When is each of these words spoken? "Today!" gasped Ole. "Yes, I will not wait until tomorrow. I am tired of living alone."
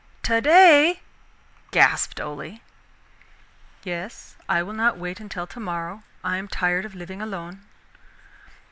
"Today!" 0.23 0.99
gasped 1.69 2.19
Ole. 2.19 2.57
"Yes, 3.83 4.35
I 4.49 4.63
will 4.63 4.73
not 4.73 4.97
wait 4.97 5.19
until 5.19 5.45
tomorrow. 5.45 6.01
I 6.23 6.37
am 6.37 6.47
tired 6.47 6.85
of 6.85 6.95
living 6.95 7.21
alone." 7.21 7.61